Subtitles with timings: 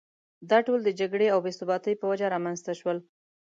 [0.49, 2.97] دا ټول د جګړې او بې ثباتۍ په وجه رامېنځته شول.